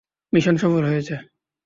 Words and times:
Mission 0.33 0.55
সফল 0.57 0.83
হয়েছে। 0.85 1.15